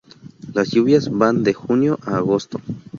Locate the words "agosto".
2.17-2.59